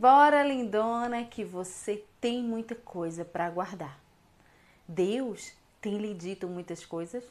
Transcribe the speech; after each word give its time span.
embora, 0.00 0.42
lindona, 0.42 1.26
que 1.26 1.44
você 1.44 2.02
tem 2.18 2.42
muita 2.42 2.74
coisa 2.74 3.22
para 3.22 3.50
guardar. 3.50 4.00
Deus 4.88 5.52
tem 5.78 5.98
lhe 5.98 6.14
dito 6.14 6.48
muitas 6.48 6.86
coisas? 6.86 7.22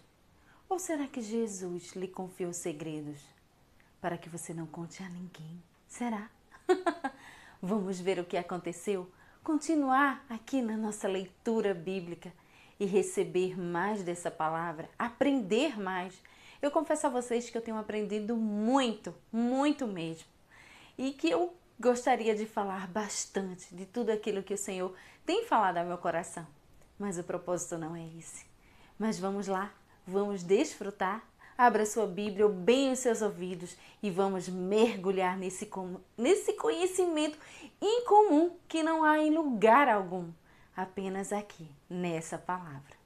Ou 0.69 0.77
será 0.77 1.07
que 1.07 1.19
Jesus 1.19 1.95
lhe 1.95 2.07
confiou 2.07 2.53
segredos 2.53 3.19
para 3.99 4.19
que 4.19 4.29
você 4.29 4.53
não 4.53 4.67
conte 4.67 5.01
a 5.01 5.09
ninguém? 5.09 5.63
Será? 5.87 6.29
Vamos 7.59 7.99
ver 7.99 8.19
o 8.19 8.23
que 8.23 8.37
aconteceu? 8.37 9.09
Continuar 9.43 10.23
aqui 10.29 10.61
na 10.61 10.77
nossa 10.77 11.07
leitura 11.07 11.73
bíblica 11.73 12.31
e 12.79 12.85
receber 12.85 13.59
mais 13.59 14.03
dessa 14.03 14.29
palavra, 14.29 14.87
aprender 14.99 15.79
mais. 15.79 16.21
Eu 16.61 16.69
confesso 16.69 17.07
a 17.07 17.09
vocês 17.09 17.49
que 17.49 17.57
eu 17.57 17.63
tenho 17.63 17.77
aprendido 17.77 18.35
muito, 18.35 19.15
muito 19.33 19.87
mesmo. 19.87 20.27
E 20.95 21.13
que 21.13 21.31
eu 21.31 21.57
gostaria 21.79 22.35
de 22.35 22.45
falar 22.45 22.87
bastante 22.87 23.73
de 23.73 23.85
tudo 23.85 24.09
aquilo 24.09 24.43
que 24.43 24.53
o 24.53 24.57
Senhor 24.57 24.93
tem 25.25 25.45
falado 25.45 25.77
ao 25.77 25.85
meu 25.85 25.97
coração. 25.97 26.45
Mas 26.97 27.17
o 27.17 27.23
propósito 27.23 27.77
não 27.77 27.95
é 27.95 28.05
esse. 28.17 28.45
Mas 28.97 29.17
vamos 29.17 29.47
lá, 29.47 29.71
vamos 30.05 30.43
desfrutar. 30.43 31.23
Abra 31.57 31.85
sua 31.85 32.05
Bíblia 32.05 32.45
ou 32.45 32.51
bem 32.51 32.91
os 32.91 32.99
seus 32.99 33.21
ouvidos 33.21 33.75
e 34.03 34.09
vamos 34.09 34.49
mergulhar 34.49 35.37
nesse, 35.37 35.69
nesse 36.17 36.53
conhecimento 36.53 37.37
incomum 37.81 38.51
que 38.67 38.83
não 38.83 39.03
há 39.03 39.19
em 39.19 39.33
lugar 39.33 39.87
algum 39.87 40.29
apenas 40.75 41.33
aqui, 41.33 41.69
nessa 41.89 42.37
palavra. 42.37 42.97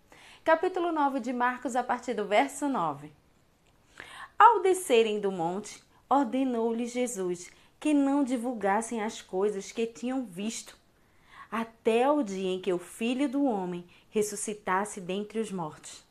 Capítulo 0.43 0.91
9 0.91 1.19
de 1.19 1.33
Marcos, 1.33 1.75
a 1.75 1.83
partir 1.83 2.13
do 2.13 2.25
verso 2.25 2.67
9. 2.67 3.11
Ao 4.37 4.61
descerem 4.61 5.19
do 5.19 5.31
monte, 5.31 5.83
ordenou-lhes 6.09 6.91
Jesus 6.91 7.51
que 7.83 7.93
não 7.93 8.23
divulgassem 8.23 9.01
as 9.01 9.21
coisas 9.21 9.73
que 9.73 9.85
tinham 9.85 10.23
visto, 10.23 10.77
até 11.51 12.09
o 12.09 12.23
dia 12.23 12.51
em 12.51 12.61
que 12.61 12.71
o 12.71 12.77
filho 12.79 13.27
do 13.27 13.43
homem 13.43 13.83
ressuscitasse 14.09 15.01
dentre 15.01 15.37
os 15.37 15.51
mortos. 15.51 16.01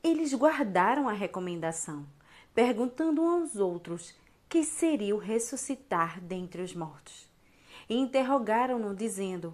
Eles 0.00 0.32
guardaram 0.32 1.08
a 1.08 1.12
recomendação, 1.12 2.06
perguntando 2.54 3.20
aos 3.20 3.56
outros 3.56 4.14
que 4.48 4.62
seria 4.62 5.12
o 5.12 5.18
ressuscitar 5.18 6.20
dentre 6.20 6.62
os 6.62 6.72
mortos. 6.72 7.28
E 7.88 7.96
interrogaram-no, 7.96 8.94
dizendo: 8.94 9.52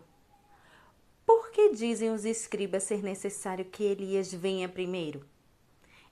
por 1.25 1.51
que 1.51 1.71
dizem 1.71 2.11
os 2.11 2.27
escribas 2.27 2.83
ser 2.83 3.03
necessário 3.03 3.65
que 3.65 3.85
Elias 3.85 4.31
venha 4.31 4.69
primeiro? 4.69 5.25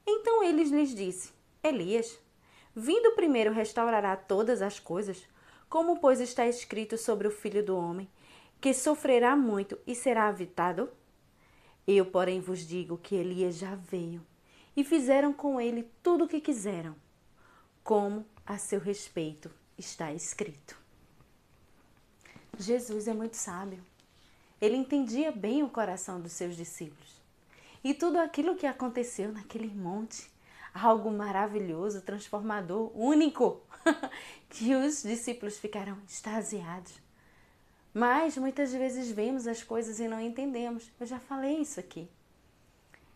Então 0.06 0.42
eles 0.42 0.70
lhes 0.70 0.94
disse: 0.94 1.30
Elias, 1.62 2.18
vindo 2.78 3.12
primeiro 3.12 3.54
restaurará 3.54 4.14
todas 4.14 4.60
as 4.60 4.78
coisas, 4.78 5.26
como 5.66 5.98
pois 5.98 6.20
está 6.20 6.46
escrito 6.46 6.98
sobre 6.98 7.26
o 7.26 7.30
filho 7.30 7.64
do 7.64 7.74
homem, 7.74 8.06
que 8.60 8.74
sofrerá 8.74 9.34
muito 9.34 9.78
e 9.86 9.94
será 9.94 10.28
avitado? 10.28 10.90
Eu, 11.86 12.04
porém, 12.04 12.38
vos 12.38 12.66
digo 12.66 12.98
que 12.98 13.14
Elias 13.14 13.56
já 13.56 13.74
veio 13.74 14.20
e 14.76 14.84
fizeram 14.84 15.32
com 15.32 15.58
ele 15.58 15.90
tudo 16.02 16.24
o 16.24 16.28
que 16.28 16.38
quiseram, 16.38 16.94
como 17.82 18.26
a 18.44 18.58
seu 18.58 18.78
respeito 18.78 19.50
está 19.78 20.12
escrito. 20.12 20.76
Jesus 22.58 23.08
é 23.08 23.14
muito 23.14 23.36
sábio. 23.36 23.82
Ele 24.60 24.76
entendia 24.76 25.32
bem 25.32 25.62
o 25.62 25.68
coração 25.68 26.20
dos 26.20 26.32
seus 26.32 26.56
discípulos. 26.56 27.20
E 27.82 27.94
tudo 27.94 28.18
aquilo 28.18 28.56
que 28.56 28.66
aconteceu 28.66 29.32
naquele 29.32 29.68
monte, 29.68 30.30
algo 30.80 31.10
maravilhoso, 31.10 32.02
transformador, 32.02 32.90
único, 32.94 33.62
que 34.48 34.74
os 34.74 35.02
discípulos 35.02 35.58
ficaram 35.58 35.98
extasiados. 36.08 36.92
Mas 37.92 38.36
muitas 38.36 38.72
vezes 38.72 39.10
vemos 39.10 39.46
as 39.46 39.62
coisas 39.62 39.98
e 40.00 40.06
não 40.06 40.20
entendemos. 40.20 40.90
Eu 41.00 41.06
já 41.06 41.18
falei 41.18 41.60
isso 41.60 41.80
aqui. 41.80 42.08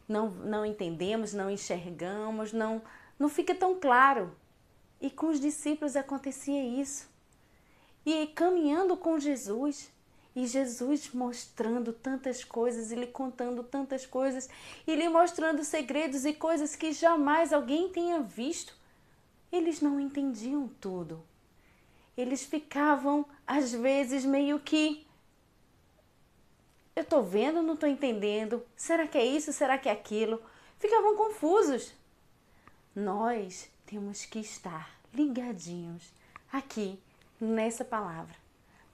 Não, 0.09 0.31
não 0.31 0.65
entendemos, 0.65 1.35
não 1.35 1.51
enxergamos, 1.51 2.53
não, 2.53 2.83
não 3.19 3.29
fica 3.29 3.55
tão 3.55 3.79
claro. 3.79 4.35
E 5.01 5.11
com 5.11 5.27
os 5.29 5.39
discípulos 5.39 5.97
acontecia 5.97 6.65
isso. 6.65 7.09
E 8.07 8.27
caminhando 8.29 8.97
com 8.97 9.19
Jesus, 9.19 9.93
e 10.41 10.47
Jesus 10.47 11.11
mostrando 11.13 11.93
tantas 11.93 12.43
coisas 12.43 12.91
e 12.91 12.95
lhe 12.95 13.07
contando 13.07 13.63
tantas 13.63 14.07
coisas 14.07 14.49
e 14.87 14.95
lhe 14.95 15.07
mostrando 15.07 15.63
segredos 15.63 16.25
e 16.25 16.33
coisas 16.33 16.75
que 16.75 16.93
jamais 16.93 17.53
alguém 17.53 17.91
tenha 17.91 18.21
visto. 18.21 18.75
Eles 19.53 19.83
não 19.83 20.01
entendiam 20.01 20.67
tudo. 20.81 21.23
Eles 22.17 22.43
ficavam, 22.43 23.27
às 23.47 23.71
vezes, 23.73 24.25
meio 24.25 24.59
que. 24.59 25.07
Eu 26.97 27.03
estou 27.03 27.23
vendo, 27.23 27.63
não 27.63 27.75
estou 27.75 27.89
entendendo. 27.89 28.65
Será 28.75 29.07
que 29.07 29.19
é 29.19 29.25
isso? 29.25 29.53
Será 29.53 29.77
que 29.77 29.91
é 29.91 29.93
aquilo? 29.93 30.41
Ficavam 30.79 31.17
confusos. 31.17 31.93
Nós 32.97 33.69
temos 33.85 34.25
que 34.25 34.39
estar 34.39 34.99
ligadinhos 35.13 36.11
aqui 36.51 36.99
nessa 37.39 37.85
palavra 37.85 38.41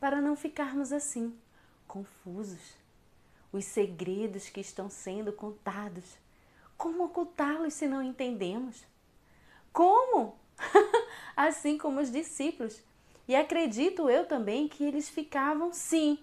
para 0.06 0.21
não 0.21 0.37
ficarmos 0.37 0.93
assim, 0.93 1.37
confusos. 1.89 2.77
Os 3.53 3.65
segredos 3.65 4.49
que 4.49 4.61
estão 4.61 4.89
sendo 4.89 5.33
contados. 5.33 6.05
Como 6.77 7.06
ocultá-los 7.06 7.75
se 7.75 7.89
não 7.89 8.00
entendemos? 8.00 8.84
Como? 9.72 10.39
assim 11.37 11.77
como 11.77 12.00
os 12.00 12.09
discípulos. 12.09 12.81
E 13.27 13.34
acredito 13.34 14.09
eu 14.09 14.25
também 14.28 14.69
que 14.69 14.84
eles 14.84 15.09
ficavam, 15.09 15.72
sim, 15.72 16.21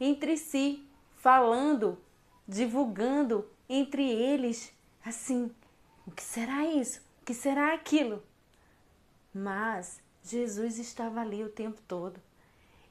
entre 0.00 0.38
si, 0.38 0.82
falando, 1.16 1.98
divulgando 2.48 3.46
entre 3.68 4.10
eles, 4.10 4.72
assim: 5.04 5.54
o 6.06 6.10
que 6.10 6.22
será 6.22 6.64
isso? 6.64 7.02
O 7.20 7.26
que 7.26 7.34
será 7.34 7.74
aquilo? 7.74 8.22
Mas 9.34 10.00
Jesus 10.24 10.78
estava 10.78 11.20
ali 11.20 11.44
o 11.44 11.50
tempo 11.50 11.78
todo 11.86 12.18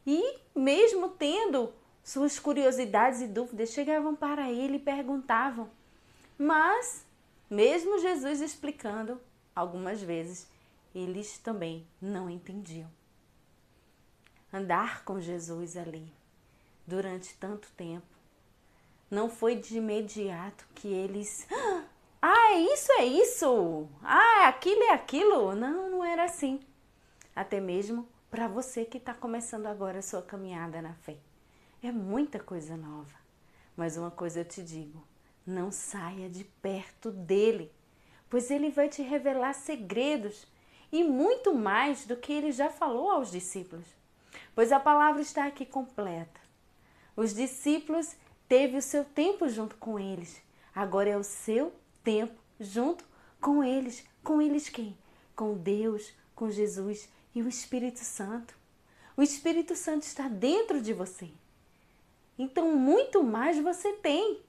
e, 0.05 0.39
mesmo 0.55 1.09
tendo 1.09 1.73
suas 2.03 2.39
curiosidades 2.39 3.21
e 3.21 3.27
dúvidas, 3.27 3.71
chegavam 3.71 4.15
para 4.15 4.49
ele 4.49 4.77
e 4.77 4.79
perguntavam. 4.79 5.69
Mas, 6.37 7.05
mesmo 7.49 7.99
Jesus 7.99 8.41
explicando, 8.41 9.21
algumas 9.55 10.01
vezes 10.01 10.49
eles 10.93 11.37
também 11.37 11.87
não 12.01 12.29
entendiam. 12.29 12.89
Andar 14.51 15.05
com 15.05 15.19
Jesus 15.19 15.77
ali 15.77 16.11
durante 16.85 17.35
tanto 17.37 17.69
tempo 17.71 18.05
não 19.09 19.29
foi 19.29 19.55
de 19.55 19.77
imediato 19.77 20.65
que 20.73 20.87
eles. 20.87 21.47
Ah, 22.21 22.53
é 22.53 22.59
isso, 22.59 22.91
é 22.93 23.05
isso! 23.05 23.89
Ah, 24.03 24.47
aquilo 24.47 24.83
é 24.83 24.91
aquilo! 24.91 25.55
Não, 25.55 25.89
não 25.89 26.03
era 26.03 26.25
assim. 26.25 26.59
Até 27.35 27.59
mesmo 27.59 28.07
para 28.31 28.47
você 28.47 28.85
que 28.85 28.97
está 28.97 29.13
começando 29.13 29.67
agora 29.67 29.99
a 29.99 30.01
sua 30.01 30.21
caminhada 30.21 30.81
na 30.81 30.93
fé. 30.93 31.17
É 31.83 31.91
muita 31.91 32.39
coisa 32.39 32.77
nova. 32.77 33.19
Mas 33.75 33.97
uma 33.97 34.09
coisa 34.09 34.39
eu 34.39 34.45
te 34.45 34.63
digo: 34.63 35.05
não 35.45 35.69
saia 35.69 36.29
de 36.29 36.45
perto 36.45 37.11
dele, 37.11 37.69
pois 38.29 38.49
ele 38.49 38.71
vai 38.71 38.87
te 38.87 39.01
revelar 39.01 39.53
segredos 39.53 40.47
e 40.91 41.03
muito 41.03 41.53
mais 41.53 42.05
do 42.05 42.15
que 42.15 42.31
ele 42.31 42.53
já 42.53 42.69
falou 42.69 43.11
aos 43.11 43.29
discípulos. 43.29 43.85
Pois 44.55 44.71
a 44.71 44.79
palavra 44.79 45.21
está 45.21 45.45
aqui 45.45 45.65
completa. 45.65 46.39
Os 47.17 47.33
discípulos 47.33 48.15
teve 48.47 48.77
o 48.77 48.81
seu 48.81 49.03
tempo 49.03 49.49
junto 49.49 49.75
com 49.75 49.99
eles. 49.99 50.41
Agora 50.73 51.09
é 51.09 51.17
o 51.17 51.23
seu 51.23 51.73
tempo 52.01 52.39
junto 52.59 53.03
com 53.41 53.61
eles. 53.61 54.05
Com 54.23 54.41
eles 54.41 54.69
quem? 54.69 54.97
Com 55.35 55.53
Deus, 55.55 56.13
com 56.33 56.49
Jesus 56.49 57.09
e 57.33 57.41
o 57.41 57.47
Espírito 57.47 57.99
Santo. 57.99 58.55
O 59.15 59.21
Espírito 59.21 59.75
Santo 59.75 60.03
está 60.03 60.27
dentro 60.27 60.81
de 60.81 60.93
você. 60.93 61.29
Então, 62.37 62.75
muito 62.75 63.23
mais 63.23 63.59
você 63.59 63.93
tem 63.93 64.41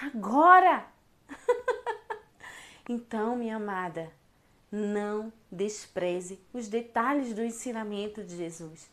agora. 0.00 0.86
então, 2.88 3.36
minha 3.36 3.56
amada, 3.56 4.12
não 4.70 5.32
despreze 5.50 6.38
os 6.52 6.68
detalhes 6.68 7.32
do 7.32 7.42
ensinamento 7.42 8.22
de 8.22 8.36
Jesus, 8.36 8.90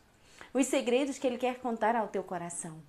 os 0.53 0.67
segredos 0.67 1.17
que 1.17 1.27
ele 1.27 1.37
quer 1.37 1.59
contar 1.59 1.95
ao 1.95 2.07
teu 2.07 2.23
coração. 2.23 2.81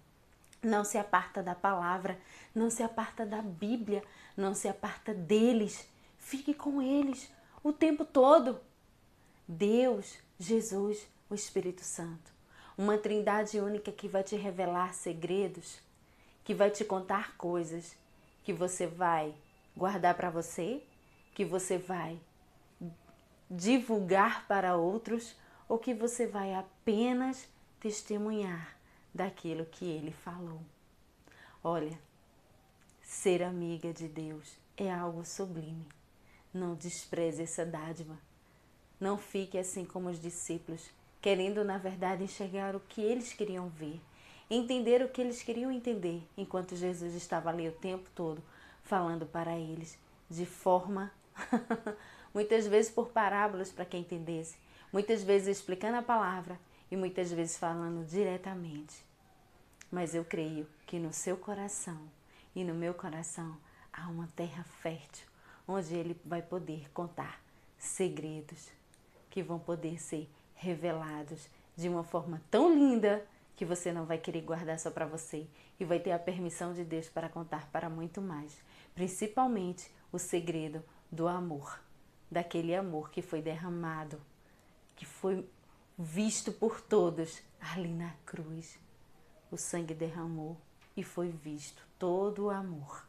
Não 0.62 0.84
se 0.84 0.96
aparta 0.96 1.42
da 1.42 1.54
palavra, 1.56 2.18
não 2.54 2.70
se 2.70 2.82
aparta 2.82 3.26
da 3.26 3.42
Bíblia, 3.42 4.04
não 4.36 4.54
se 4.54 4.68
aparta 4.68 5.12
deles. 5.12 5.88
Fique 6.18 6.54
com 6.54 6.80
eles 6.80 7.28
o 7.64 7.72
tempo 7.72 8.04
todo. 8.04 8.60
Deus 9.48 10.21
Jesus, 10.38 11.06
o 11.30 11.34
Espírito 11.34 11.82
Santo. 11.82 12.32
Uma 12.76 12.98
trindade 12.98 13.60
única 13.60 13.92
que 13.92 14.08
vai 14.08 14.22
te 14.22 14.36
revelar 14.36 14.94
segredos, 14.94 15.78
que 16.44 16.54
vai 16.54 16.70
te 16.70 16.84
contar 16.84 17.36
coisas 17.36 17.96
que 18.42 18.52
você 18.52 18.86
vai 18.86 19.34
guardar 19.76 20.14
para 20.14 20.30
você, 20.30 20.82
que 21.34 21.44
você 21.44 21.78
vai 21.78 22.18
divulgar 23.50 24.46
para 24.46 24.76
outros 24.76 25.36
ou 25.68 25.78
que 25.78 25.94
você 25.94 26.26
vai 26.26 26.54
apenas 26.54 27.48
testemunhar 27.78 28.76
daquilo 29.14 29.66
que 29.66 29.84
ele 29.84 30.12
falou. 30.12 30.60
Olha, 31.62 31.98
ser 33.02 33.42
amiga 33.42 33.92
de 33.92 34.08
Deus 34.08 34.56
é 34.76 34.90
algo 34.90 35.24
sublime. 35.24 35.86
Não 36.52 36.74
despreze 36.74 37.42
essa 37.42 37.64
dádiva. 37.64 38.18
Não 39.02 39.18
fique 39.18 39.58
assim 39.58 39.84
como 39.84 40.08
os 40.08 40.20
discípulos, 40.20 40.88
querendo 41.20 41.64
na 41.64 41.76
verdade 41.76 42.22
enxergar 42.22 42.76
o 42.76 42.78
que 42.78 43.00
eles 43.00 43.32
queriam 43.32 43.68
ver, 43.68 44.00
entender 44.48 45.02
o 45.02 45.08
que 45.08 45.20
eles 45.20 45.42
queriam 45.42 45.72
entender, 45.72 46.22
enquanto 46.36 46.76
Jesus 46.76 47.12
estava 47.14 47.50
ali 47.50 47.68
o 47.68 47.72
tempo 47.72 48.08
todo 48.14 48.40
falando 48.84 49.26
para 49.26 49.58
eles 49.58 49.98
de 50.30 50.46
forma 50.46 51.12
muitas 52.32 52.68
vezes 52.68 52.92
por 52.92 53.08
parábolas 53.08 53.72
para 53.72 53.84
que 53.84 53.96
entendesse, 53.96 54.56
muitas 54.92 55.24
vezes 55.24 55.58
explicando 55.58 55.96
a 55.96 56.02
palavra 56.02 56.56
e 56.88 56.94
muitas 56.94 57.32
vezes 57.32 57.58
falando 57.58 58.06
diretamente. 58.06 59.04
Mas 59.90 60.14
eu 60.14 60.24
creio 60.24 60.64
que 60.86 61.00
no 61.00 61.12
seu 61.12 61.36
coração 61.36 62.00
e 62.54 62.62
no 62.62 62.72
meu 62.72 62.94
coração 62.94 63.56
há 63.92 64.06
uma 64.08 64.28
terra 64.36 64.62
fértil 64.80 65.26
onde 65.66 65.92
ele 65.92 66.16
vai 66.24 66.40
poder 66.40 66.88
contar 66.92 67.42
segredos 67.76 68.70
que 69.32 69.42
vão 69.42 69.58
poder 69.58 69.98
ser 69.98 70.30
revelados 70.54 71.48
de 71.74 71.88
uma 71.88 72.04
forma 72.04 72.42
tão 72.50 72.72
linda 72.72 73.26
que 73.56 73.64
você 73.64 73.90
não 73.90 74.04
vai 74.04 74.18
querer 74.18 74.42
guardar 74.42 74.78
só 74.78 74.90
para 74.90 75.06
você 75.06 75.46
e 75.80 75.86
vai 75.86 75.98
ter 75.98 76.12
a 76.12 76.18
permissão 76.18 76.74
de 76.74 76.84
Deus 76.84 77.08
para 77.08 77.30
contar 77.30 77.66
para 77.72 77.88
muito 77.88 78.20
mais, 78.20 78.54
principalmente 78.94 79.90
o 80.12 80.18
segredo 80.18 80.84
do 81.10 81.26
amor, 81.26 81.80
daquele 82.30 82.74
amor 82.74 83.10
que 83.10 83.22
foi 83.22 83.40
derramado, 83.40 84.20
que 84.94 85.06
foi 85.06 85.48
visto 85.98 86.52
por 86.52 86.82
todos 86.82 87.40
ali 87.58 87.94
na 87.94 88.12
cruz. 88.26 88.78
O 89.50 89.56
sangue 89.56 89.94
derramou 89.94 90.58
e 90.94 91.02
foi 91.02 91.30
visto 91.30 91.82
todo 91.98 92.44
o 92.44 92.50
amor. 92.50 93.06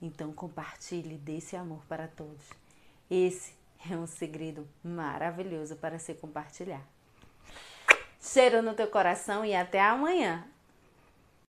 Então 0.00 0.32
compartilhe 0.32 1.18
desse 1.18 1.56
amor 1.56 1.84
para 1.86 2.08
todos. 2.08 2.48
Esse 3.10 3.59
é 3.88 3.96
um 3.96 4.06
segredo 4.06 4.68
maravilhoso 4.82 5.76
para 5.76 5.98
se 5.98 6.14
compartilhar. 6.14 6.82
Cheiro 8.20 8.60
no 8.60 8.74
teu 8.74 8.88
coração 8.88 9.44
e 9.44 9.54
até 9.54 9.80
amanhã. 9.80 10.44